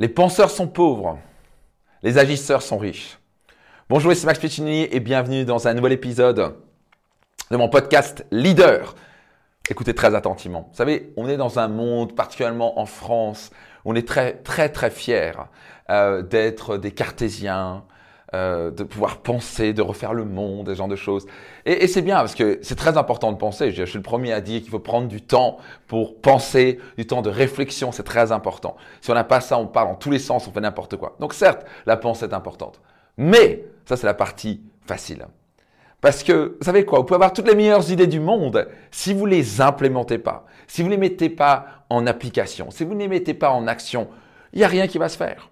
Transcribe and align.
Les 0.00 0.08
penseurs 0.08 0.48
sont 0.48 0.66
pauvres, 0.66 1.18
les 2.02 2.16
agisseurs 2.16 2.62
sont 2.62 2.78
riches. 2.78 3.18
Bonjour, 3.90 4.14
c'est 4.14 4.24
Max 4.24 4.38
Piccini 4.38 4.88
et 4.90 4.98
bienvenue 4.98 5.44
dans 5.44 5.68
un 5.68 5.74
nouvel 5.74 5.92
épisode 5.92 6.56
de 7.50 7.56
mon 7.58 7.68
podcast 7.68 8.24
Leader. 8.30 8.94
Écoutez 9.68 9.92
très 9.92 10.14
attentivement. 10.14 10.68
Vous 10.70 10.76
savez, 10.78 11.12
on 11.18 11.28
est 11.28 11.36
dans 11.36 11.58
un 11.58 11.68
monde, 11.68 12.16
particulièrement 12.16 12.80
en 12.80 12.86
France, 12.86 13.50
on 13.84 13.94
est 13.94 14.08
très 14.08 14.38
très 14.38 14.70
très 14.70 14.90
fiers 14.90 15.32
euh, 15.90 16.22
d'être 16.22 16.78
des 16.78 16.92
cartésiens, 16.92 17.84
euh, 18.32 18.70
de 18.70 18.84
pouvoir 18.84 19.18
penser, 19.18 19.72
de 19.72 19.82
refaire 19.82 20.14
le 20.14 20.24
monde, 20.24 20.66
des 20.66 20.76
genre 20.76 20.86
de 20.86 20.94
choses. 20.94 21.26
Et, 21.66 21.88
c'est 21.88 22.00
bien 22.02 22.16
parce 22.16 22.36
que 22.36 22.60
c'est 22.62 22.76
très 22.76 22.96
important 22.96 23.32
de 23.32 23.36
penser. 23.36 23.72
Je, 23.72 23.84
suis 23.84 23.98
le 23.98 24.04
premier 24.04 24.32
à 24.32 24.40
dire 24.40 24.60
qu'il 24.60 24.70
faut 24.70 24.78
prendre 24.78 25.08
du 25.08 25.20
temps 25.20 25.56
pour 25.88 26.20
penser, 26.20 26.78
du 26.96 27.06
temps 27.06 27.22
de 27.22 27.30
réflexion, 27.30 27.90
c'est 27.90 28.04
très 28.04 28.30
important. 28.30 28.76
Si 29.00 29.10
on 29.10 29.14
n'a 29.14 29.24
pas 29.24 29.40
ça, 29.40 29.58
on 29.58 29.66
parle 29.66 29.88
en 29.88 29.96
tous 29.96 30.12
les 30.12 30.20
sens, 30.20 30.46
on 30.46 30.52
fait 30.52 30.60
n'importe 30.60 30.96
quoi. 30.96 31.16
Donc 31.18 31.34
certes, 31.34 31.66
la 31.86 31.96
pensée 31.96 32.26
est 32.26 32.32
importante. 32.32 32.80
Mais, 33.16 33.64
ça 33.84 33.96
c'est 33.96 34.06
la 34.06 34.14
partie 34.14 34.60
facile. 34.86 35.26
Parce 36.00 36.22
que, 36.22 36.56
vous 36.58 36.64
savez 36.64 36.84
quoi, 36.84 37.00
vous 37.00 37.04
pouvez 37.04 37.16
avoir 37.16 37.32
toutes 37.32 37.48
les 37.48 37.56
meilleures 37.56 37.90
idées 37.90 38.06
du 38.06 38.20
monde 38.20 38.68
si 38.92 39.12
vous 39.12 39.26
ne 39.26 39.32
les 39.32 39.60
implémentez 39.60 40.18
pas, 40.18 40.46
si 40.68 40.82
vous 40.82 40.88
ne 40.88 40.94
les 40.94 41.00
mettez 41.00 41.30
pas 41.30 41.84
en 41.90 42.06
application, 42.06 42.70
si 42.70 42.84
vous 42.84 42.94
ne 42.94 43.00
les 43.00 43.08
mettez 43.08 43.34
pas 43.34 43.50
en 43.50 43.66
action, 43.66 44.08
il 44.52 44.58
n'y 44.58 44.64
a 44.64 44.68
rien 44.68 44.86
qui 44.86 44.98
va 44.98 45.08
se 45.08 45.16
faire. 45.16 45.50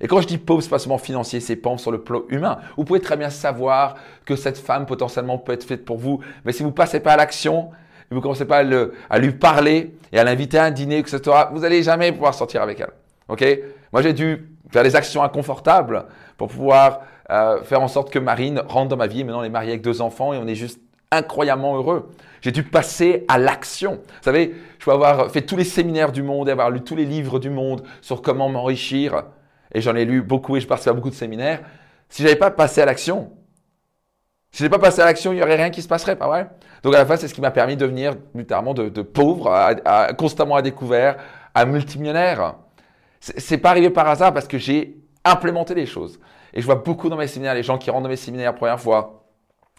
Et 0.00 0.08
quand 0.08 0.20
je 0.20 0.26
dis 0.26 0.38
pauvre, 0.38 0.62
c'est 0.62 0.98
financier, 0.98 1.40
c'est 1.40 1.56
pauvre 1.56 1.78
sur 1.78 1.90
le 1.90 2.00
plan 2.00 2.22
humain. 2.28 2.58
Vous 2.76 2.84
pouvez 2.84 3.00
très 3.00 3.16
bien 3.16 3.30
savoir 3.30 3.96
que 4.24 4.36
cette 4.36 4.58
femme 4.58 4.86
potentiellement 4.86 5.38
peut 5.38 5.52
être 5.52 5.64
faite 5.64 5.84
pour 5.84 5.98
vous, 5.98 6.20
mais 6.44 6.52
si 6.52 6.62
vous 6.62 6.72
passez 6.72 7.00
pas 7.00 7.12
à 7.12 7.16
l'action, 7.16 7.70
vous 8.10 8.20
commencez 8.20 8.44
pas 8.44 8.64
à, 9.08 9.18
lui 9.18 9.30
parler 9.32 9.94
et 10.12 10.18
à 10.18 10.24
l'inviter 10.24 10.58
à 10.58 10.64
un 10.64 10.70
dîner, 10.72 10.98
etc., 10.98 11.20
vous 11.52 11.60
n'allez 11.60 11.82
jamais 11.82 12.10
pouvoir 12.10 12.34
sortir 12.34 12.60
avec 12.62 12.80
elle. 12.80 12.90
Ok? 13.28 13.44
Moi, 13.92 14.02
j'ai 14.02 14.12
dû 14.12 14.48
faire 14.70 14.82
des 14.82 14.96
actions 14.96 15.22
inconfortables 15.22 16.06
pour 16.36 16.48
pouvoir 16.48 17.02
euh, 17.30 17.62
faire 17.62 17.80
en 17.80 17.88
sorte 17.88 18.10
que 18.10 18.18
Marine 18.18 18.62
rentre 18.66 18.88
dans 18.88 18.96
ma 18.96 19.06
vie. 19.06 19.22
Maintenant, 19.22 19.40
on 19.40 19.44
est 19.44 19.48
marié 19.48 19.70
avec 19.70 19.82
deux 19.82 20.00
enfants 20.00 20.32
et 20.32 20.38
on 20.38 20.46
est 20.48 20.56
juste 20.56 20.80
incroyablement 21.12 21.76
heureux. 21.76 22.10
J'ai 22.40 22.50
dû 22.50 22.64
passer 22.64 23.24
à 23.28 23.38
l'action. 23.38 23.92
Vous 23.92 24.22
savez, 24.22 24.54
je 24.78 24.84
peux 24.84 24.92
avoir 24.92 25.30
fait 25.30 25.42
tous 25.42 25.56
les 25.56 25.64
séminaires 25.64 26.10
du 26.10 26.22
monde 26.22 26.48
et 26.48 26.52
avoir 26.52 26.70
lu 26.70 26.80
tous 26.80 26.96
les 26.96 27.04
livres 27.04 27.38
du 27.38 27.50
monde 27.50 27.82
sur 28.00 28.22
comment 28.22 28.48
m'enrichir 28.48 29.24
et 29.72 29.80
j'en 29.80 29.94
ai 29.94 30.04
lu 30.04 30.22
beaucoup 30.22 30.56
et 30.56 30.60
je 30.60 30.66
participé 30.66 30.90
à 30.90 30.94
beaucoup 30.94 31.10
de 31.10 31.14
séminaires, 31.14 31.60
si 32.08 32.22
j'avais 32.22 32.36
pas 32.36 32.50
passé 32.50 32.80
à 32.80 32.86
l'action, 32.86 33.30
si 34.52 34.62
n'avais 34.62 34.70
pas 34.70 34.80
passé 34.80 35.00
à 35.00 35.04
l'action, 35.04 35.32
il 35.32 35.36
n'y 35.36 35.42
aurait 35.42 35.56
rien 35.56 35.70
qui 35.70 35.80
se 35.80 35.88
passerait, 35.88 36.16
pas 36.16 36.26
vrai? 36.26 36.50
Donc 36.82 36.94
à 36.94 36.98
la 36.98 37.06
fin, 37.06 37.16
c'est 37.16 37.28
ce 37.28 37.34
qui 37.34 37.40
m'a 37.40 37.52
permis 37.52 37.76
de 37.76 37.80
devenir 37.80 38.14
littéralement 38.34 38.74
de, 38.74 39.02
pauvre, 39.02 39.52
constamment 40.18 40.56
à 40.56 40.62
découvert, 40.62 41.16
à 41.54 41.64
multimillionnaire. 41.64 42.56
C'est 43.20 43.58
pas 43.58 43.70
arrivé 43.70 43.90
par 43.90 44.08
hasard 44.08 44.32
parce 44.32 44.48
que 44.48 44.58
j'ai 44.58 44.96
implémenté 45.24 45.74
les 45.74 45.86
choses. 45.86 46.18
Et 46.52 46.60
je 46.60 46.66
vois 46.66 46.76
beaucoup 46.76 47.08
dans 47.08 47.16
mes 47.16 47.28
séminaires, 47.28 47.54
les 47.54 47.62
gens 47.62 47.78
qui 47.78 47.90
rentrent 47.90 48.04
dans 48.04 48.08
mes 48.08 48.16
séminaires 48.16 48.52
la 48.52 48.58
première 48.58 48.80
fois, 48.80 49.24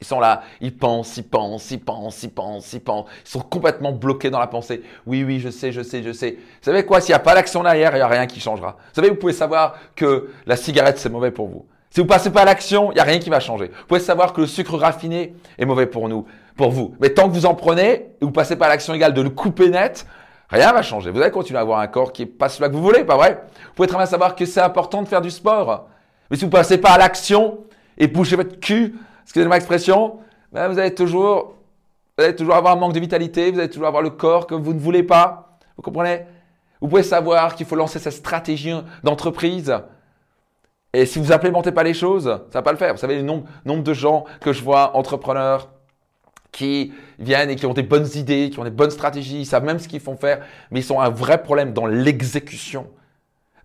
ils 0.00 0.06
sont 0.06 0.20
là, 0.20 0.42
ils 0.60 0.76
pensent, 0.76 1.16
ils 1.16 1.22
pensent, 1.22 1.70
ils 1.70 1.80
pensent, 1.80 2.22
ils 2.22 2.30
pensent, 2.30 2.72
ils 2.72 2.80
pensent. 2.80 3.06
Ils 3.24 3.30
sont 3.30 3.40
complètement 3.40 3.92
bloqués 3.92 4.28
dans 4.28 4.38
la 4.38 4.46
pensée. 4.46 4.82
Oui, 5.06 5.24
oui, 5.24 5.40
je 5.40 5.48
sais, 5.48 5.72
je 5.72 5.82
sais, 5.82 6.02
je 6.02 6.12
sais. 6.12 6.32
Vous 6.32 6.64
savez 6.64 6.84
quoi 6.84 7.00
S'il 7.00 7.12
n'y 7.12 7.16
a 7.16 7.20
pas 7.20 7.34
d'action 7.34 7.62
derrière, 7.62 7.92
il 7.92 7.96
n'y 7.96 8.02
a 8.02 8.08
rien 8.08 8.26
qui 8.26 8.40
changera. 8.40 8.72
Vous 8.72 8.94
savez, 8.94 9.08
vous 9.08 9.16
pouvez 9.16 9.32
savoir 9.32 9.76
que 9.94 10.30
la 10.46 10.56
cigarette, 10.56 10.98
c'est 10.98 11.08
mauvais 11.08 11.30
pour 11.30 11.48
vous. 11.48 11.64
Si 11.94 12.00
vous 12.00 12.06
passez 12.06 12.30
pas 12.30 12.42
à 12.42 12.44
l'action, 12.44 12.90
il 12.90 12.96
n'y 12.96 13.00
a 13.00 13.04
rien 13.04 13.20
qui 13.20 13.30
va 13.30 13.38
changer. 13.38 13.66
Vous 13.66 13.86
pouvez 13.86 14.00
savoir 14.00 14.32
que 14.32 14.40
le 14.40 14.46
sucre 14.48 14.76
raffiné 14.76 15.36
est 15.56 15.64
mauvais 15.64 15.86
pour 15.86 16.08
nous, 16.08 16.26
pour 16.56 16.72
vous. 16.72 16.96
Mais 17.00 17.10
tant 17.10 17.28
que 17.28 17.32
vous 17.32 17.46
en 17.46 17.54
prenez 17.54 17.92
et 17.92 18.24
vous 18.24 18.32
passez 18.32 18.56
pas 18.56 18.66
à 18.66 18.70
l'action 18.70 18.94
égale 18.94 19.14
de 19.14 19.22
le 19.22 19.30
couper 19.30 19.68
net, 19.70 20.04
rien 20.50 20.72
va 20.72 20.82
changer. 20.82 21.12
Vous 21.12 21.20
allez 21.20 21.30
continuer 21.30 21.58
à 21.58 21.62
avoir 21.62 21.78
un 21.78 21.86
corps 21.86 22.12
qui 22.12 22.22
est 22.22 22.26
pas 22.26 22.48
celui 22.48 22.68
que 22.68 22.74
vous 22.74 22.82
voulez, 22.82 23.04
pas 23.04 23.16
vrai? 23.16 23.44
Vous 23.68 23.74
pouvez 23.76 23.88
très 23.88 23.96
bien 23.96 24.06
savoir 24.06 24.34
que 24.34 24.44
c'est 24.44 24.60
important 24.60 25.02
de 25.02 25.08
faire 25.08 25.20
du 25.20 25.30
sport. 25.30 25.86
Mais 26.30 26.36
si 26.36 26.44
vous 26.44 26.50
passez 26.50 26.78
pas 26.78 26.90
à 26.90 26.98
l'action 26.98 27.60
et 27.96 28.08
bouchez 28.08 28.34
votre 28.34 28.58
cul 28.58 28.96
excusez-moi 29.24 29.56
l'expression, 29.56 30.18
ben 30.52 30.68
vous 30.68 30.78
allez 30.78 30.94
toujours, 30.94 31.56
vous 32.16 32.24
allez 32.24 32.36
toujours 32.36 32.54
avoir 32.54 32.76
un 32.76 32.80
manque 32.80 32.92
de 32.92 33.00
vitalité, 33.00 33.50
vous 33.50 33.58
allez 33.58 33.68
toujours 33.68 33.88
avoir 33.88 34.02
le 34.02 34.10
corps 34.10 34.46
que 34.46 34.54
vous 34.54 34.72
ne 34.72 34.78
voulez 34.78 35.02
pas. 35.02 35.58
Vous 35.76 35.82
comprenez? 35.82 36.26
Vous 36.80 36.88
pouvez 36.88 37.02
savoir 37.02 37.54
qu'il 37.54 37.66
faut 37.66 37.76
lancer 37.76 37.98
cette 37.98 38.12
stratégie 38.12 38.74
d'entreprise. 39.02 39.74
Et 40.92 41.06
si 41.06 41.18
vous 41.18 41.26
n'implémentez 41.30 41.72
pas 41.72 41.82
les 41.82 41.94
choses, 41.94 42.24
ça 42.24 42.44
ne 42.46 42.52
va 42.52 42.62
pas 42.62 42.72
le 42.72 42.78
faire. 42.78 42.92
Vous 42.92 43.00
savez, 43.00 43.16
le 43.16 43.22
nombre, 43.22 43.44
nombre 43.64 43.82
de 43.82 43.92
gens 43.92 44.24
que 44.40 44.52
je 44.52 44.62
vois, 44.62 44.96
entrepreneurs, 44.96 45.70
qui 46.52 46.92
viennent 47.18 47.50
et 47.50 47.56
qui 47.56 47.66
ont 47.66 47.74
des 47.74 47.82
bonnes 47.82 48.08
idées, 48.14 48.48
qui 48.50 48.58
ont 48.60 48.64
des 48.64 48.70
bonnes 48.70 48.90
stratégies, 48.90 49.40
ils 49.40 49.46
savent 49.46 49.64
même 49.64 49.80
ce 49.80 49.88
qu'ils 49.88 50.00
font 50.00 50.16
faire, 50.16 50.44
mais 50.70 50.80
ils 50.80 50.92
ont 50.92 51.00
un 51.00 51.10
vrai 51.10 51.42
problème 51.42 51.72
dans 51.72 51.86
l'exécution 51.86 52.86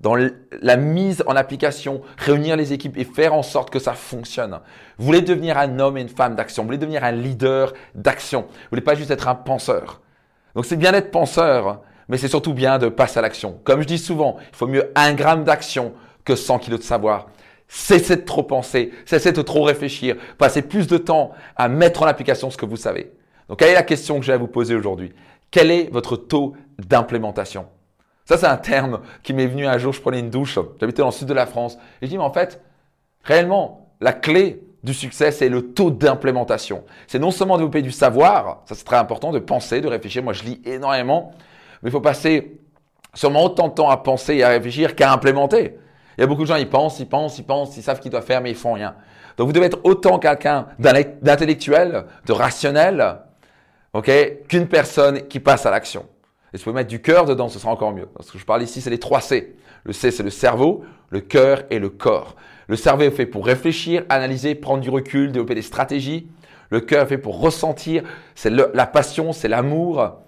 dans 0.01 0.15
la 0.61 0.77
mise 0.77 1.23
en 1.27 1.35
application, 1.35 2.01
réunir 2.17 2.55
les 2.55 2.73
équipes 2.73 2.97
et 2.97 3.03
faire 3.03 3.33
en 3.33 3.43
sorte 3.43 3.69
que 3.69 3.79
ça 3.79 3.93
fonctionne. 3.93 4.59
Vous 4.97 5.05
voulez 5.05 5.21
devenir 5.21 5.57
un 5.57 5.79
homme 5.79 5.97
et 5.97 6.01
une 6.01 6.09
femme 6.09 6.35
d'action, 6.35 6.63
vous 6.63 6.67
voulez 6.67 6.77
devenir 6.77 7.03
un 7.03 7.11
leader 7.11 7.73
d'action, 7.95 8.41
vous 8.41 8.69
voulez 8.71 8.81
pas 8.81 8.95
juste 8.95 9.11
être 9.11 9.27
un 9.27 9.35
penseur. 9.35 10.01
Donc 10.55 10.65
c'est 10.65 10.77
bien 10.77 10.91
d'être 10.91 11.11
penseur, 11.11 11.81
mais 12.07 12.17
c'est 12.17 12.27
surtout 12.27 12.53
bien 12.53 12.79
de 12.79 12.89
passer 12.89 13.19
à 13.19 13.21
l'action. 13.21 13.59
Comme 13.63 13.81
je 13.81 13.87
dis 13.87 13.97
souvent, 13.97 14.37
il 14.51 14.55
faut 14.55 14.67
mieux 14.67 14.91
un 14.95 15.13
gramme 15.13 15.43
d'action 15.43 15.93
que 16.23 16.35
100 16.35 16.59
kilos 16.59 16.79
de 16.79 16.85
savoir. 16.85 17.27
Cessez 17.67 18.15
de 18.15 18.21
trop 18.21 18.43
penser, 18.43 18.91
cessez 19.05 19.31
de 19.31 19.41
trop 19.43 19.63
réfléchir, 19.63 20.15
passez 20.37 20.63
plus 20.63 20.87
de 20.87 20.97
temps 20.97 21.31
à 21.55 21.67
mettre 21.67 22.01
en 22.01 22.07
application 22.07 22.49
ce 22.49 22.57
que 22.57 22.65
vous 22.65 22.77
savez. 22.77 23.13
Donc 23.47 23.59
quelle 23.59 23.69
est 23.69 23.75
la 23.75 23.83
question 23.83 24.19
que 24.19 24.25
j'ai 24.25 24.33
à 24.33 24.37
vous 24.37 24.47
poser 24.47 24.75
aujourd'hui? 24.75 25.13
Quel 25.51 25.69
est 25.69 25.89
votre 25.91 26.15
taux 26.15 26.55
d'implémentation? 26.79 27.67
Ça, 28.29 28.37
c'est 28.37 28.45
un 28.45 28.57
terme 28.57 28.99
qui 29.23 29.33
m'est 29.33 29.47
venu 29.47 29.65
un 29.65 29.79
jour, 29.79 29.91
je 29.91 29.99
prenais 29.99 30.19
une 30.19 30.29
douche, 30.29 30.59
j'habitais 30.79 31.01
dans 31.01 31.07
le 31.07 31.11
sud 31.11 31.27
de 31.27 31.33
la 31.33 31.47
France. 31.47 31.79
Et 31.99 32.05
je 32.05 32.11
dis, 32.11 32.17
mais 32.19 32.23
en 32.23 32.31
fait, 32.31 32.61
réellement, 33.23 33.89
la 34.01 34.13
clé 34.13 34.61
du 34.83 34.93
succès, 34.93 35.31
c'est 35.31 35.49
le 35.49 35.73
taux 35.73 35.89
d'implémentation. 35.89 36.83
C'est 37.07 37.17
non 37.17 37.31
seulement 37.31 37.57
développer 37.57 37.81
du 37.81 37.89
savoir, 37.89 38.61
ça 38.65 38.75
c'est 38.75 38.83
très 38.83 38.97
important, 38.97 39.31
de 39.31 39.39
penser, 39.39 39.81
de 39.81 39.87
réfléchir. 39.87 40.21
Moi, 40.21 40.33
je 40.33 40.43
lis 40.43 40.61
énormément, 40.63 41.31
mais 41.81 41.89
il 41.89 41.91
faut 41.91 42.01
passer 42.01 42.59
sûrement 43.15 43.45
autant 43.45 43.67
de 43.67 43.73
temps 43.73 43.89
à 43.89 43.97
penser 43.97 44.35
et 44.35 44.43
à 44.43 44.49
réfléchir 44.49 44.95
qu'à 44.95 45.11
implémenter. 45.11 45.79
Il 46.19 46.21
y 46.21 46.23
a 46.23 46.27
beaucoup 46.27 46.43
de 46.43 46.47
gens, 46.47 46.57
ils 46.57 46.69
pensent, 46.69 46.99
ils 46.99 47.09
pensent, 47.09 47.39
ils 47.39 47.45
pensent, 47.45 47.77
ils 47.77 47.81
savent 47.81 47.99
qu'ils 47.99 48.11
doivent 48.11 48.25
faire, 48.25 48.41
mais 48.41 48.51
ils 48.51 48.55
font 48.55 48.73
rien. 48.73 48.93
Donc, 49.37 49.47
vous 49.47 49.53
devez 49.53 49.65
être 49.65 49.79
autant 49.83 50.19
quelqu'un 50.19 50.67
d'intellectuel, 50.77 52.05
de 52.27 52.31
rationnel, 52.31 53.21
ok, 53.93 54.11
qu'une 54.47 54.67
personne 54.67 55.27
qui 55.27 55.39
passe 55.39 55.65
à 55.65 55.71
l'action. 55.71 56.05
Et 56.53 56.57
si 56.57 56.63
vous 56.63 56.71
pouvez 56.71 56.81
mettre 56.81 56.89
du 56.89 57.01
cœur 57.01 57.25
dedans, 57.25 57.47
ce 57.47 57.59
sera 57.59 57.71
encore 57.71 57.93
mieux. 57.93 58.07
Parce 58.07 58.31
que 58.31 58.37
je 58.37 58.45
parle 58.45 58.63
ici, 58.63 58.81
c'est 58.81 58.89
les 58.89 58.99
trois 58.99 59.21
C. 59.21 59.55
Le 59.83 59.93
C, 59.93 60.11
c'est 60.11 60.23
le 60.23 60.29
cerveau, 60.29 60.83
le 61.09 61.21
cœur 61.21 61.63
et 61.69 61.79
le 61.79 61.89
corps. 61.89 62.35
Le 62.67 62.75
cerveau 62.75 63.03
est 63.03 63.11
fait 63.11 63.25
pour 63.25 63.45
réfléchir, 63.45 64.03
analyser, 64.09 64.55
prendre 64.55 64.81
du 64.81 64.89
recul, 64.89 65.31
développer 65.31 65.55
des 65.55 65.61
stratégies. 65.61 66.29
Le 66.69 66.81
cœur 66.81 67.03
est 67.03 67.07
fait 67.07 67.17
pour 67.17 67.39
ressentir, 67.41 68.03
c'est 68.35 68.51
la 68.51 68.85
passion, 68.85 69.33
c'est 69.33 69.47
l'amour, 69.47 70.19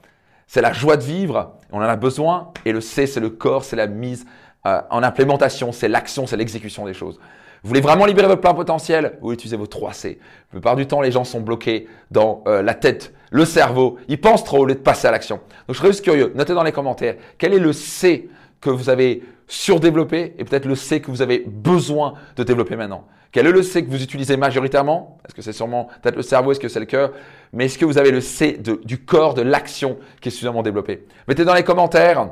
c'est 0.47 0.61
la 0.61 0.73
joie 0.73 0.97
de 0.97 1.03
vivre. 1.03 1.53
On 1.71 1.77
en 1.77 1.81
a 1.81 1.95
besoin. 1.95 2.51
Et 2.65 2.71
le 2.71 2.81
C, 2.81 3.05
c'est 3.05 3.19
le 3.19 3.29
corps, 3.29 3.63
c'est 3.63 3.75
la 3.75 3.87
mise 3.87 4.25
euh, 4.65 4.81
en 4.89 5.03
implémentation, 5.03 5.71
c'est 5.71 5.87
l'action, 5.87 6.27
c'est 6.27 6.37
l'exécution 6.37 6.85
des 6.85 6.93
choses. 6.93 7.19
Vous 7.63 7.67
voulez 7.67 7.81
vraiment 7.81 8.05
libérer 8.05 8.27
votre 8.27 8.41
plein 8.41 8.55
potentiel? 8.55 9.19
Vous 9.21 9.33
utilisez 9.33 9.55
vos 9.55 9.67
3 9.67 9.93
C. 9.93 10.17
La 10.19 10.51
plupart 10.51 10.75
du 10.75 10.87
temps, 10.87 10.99
les 10.99 11.11
gens 11.11 11.23
sont 11.23 11.41
bloqués 11.41 11.87
dans 12.09 12.43
euh, 12.47 12.63
la 12.63 12.73
tête, 12.73 13.13
le 13.29 13.45
cerveau. 13.45 13.97
Ils 14.07 14.19
pensent 14.19 14.43
trop 14.43 14.59
au 14.59 14.65
lieu 14.65 14.73
de 14.73 14.79
passer 14.79 15.07
à 15.07 15.11
l'action. 15.11 15.35
Donc, 15.35 15.75
je 15.75 15.77
serais 15.77 15.89
juste 15.89 16.03
curieux. 16.03 16.31
Notez 16.33 16.55
dans 16.55 16.63
les 16.63 16.71
commentaires 16.71 17.17
quel 17.37 17.53
est 17.53 17.59
le 17.59 17.71
C 17.71 18.29
que 18.61 18.71
vous 18.71 18.89
avez 18.89 19.21
surdéveloppé 19.47 20.33
et 20.39 20.43
peut-être 20.43 20.65
le 20.65 20.73
C 20.73 21.01
que 21.01 21.11
vous 21.11 21.21
avez 21.21 21.43
besoin 21.45 22.15
de 22.35 22.43
développer 22.43 22.75
maintenant? 22.75 23.05
Quel 23.31 23.45
est 23.45 23.51
le 23.51 23.61
C 23.61 23.85
que 23.85 23.91
vous 23.91 24.01
utilisez 24.01 24.37
majoritairement? 24.37 25.19
Est-ce 25.27 25.35
que 25.35 25.43
c'est 25.43 25.53
sûrement 25.53 25.87
peut-être 26.01 26.15
le 26.15 26.23
cerveau? 26.23 26.51
Est-ce 26.51 26.59
que 26.59 26.67
c'est 26.67 26.79
le 26.79 26.87
cœur? 26.87 27.11
Mais 27.53 27.65
est-ce 27.65 27.77
que 27.77 27.85
vous 27.85 27.99
avez 27.99 28.11
le 28.11 28.21
C 28.21 28.59
du 28.83 28.97
corps, 29.05 29.35
de 29.35 29.43
l'action 29.43 29.99
qui 30.19 30.29
est 30.29 30.31
suffisamment 30.31 30.63
développé? 30.63 31.05
Mettez 31.27 31.45
dans 31.45 31.53
les 31.53 31.63
commentaires. 31.63 32.27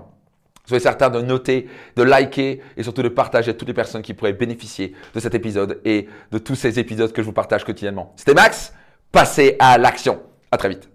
Soyez 0.69 0.83
certain 0.83 1.09
de 1.09 1.19
noter, 1.21 1.67
de 1.95 2.03
liker 2.03 2.61
et 2.77 2.83
surtout 2.83 3.01
de 3.01 3.09
partager 3.09 3.49
à 3.51 3.53
toutes 3.55 3.67
les 3.67 3.73
personnes 3.73 4.03
qui 4.03 4.13
pourraient 4.13 4.33
bénéficier 4.33 4.93
de 5.15 5.19
cet 5.19 5.33
épisode 5.33 5.81
et 5.83 6.07
de 6.31 6.37
tous 6.37 6.53
ces 6.53 6.79
épisodes 6.79 7.11
que 7.11 7.23
je 7.23 7.25
vous 7.25 7.33
partage 7.33 7.63
quotidiennement. 7.63 8.13
C'était 8.15 8.35
Max, 8.35 8.71
passez 9.11 9.55
à 9.59 9.79
l'action. 9.79 10.21
À 10.51 10.57
très 10.57 10.69
vite. 10.69 10.87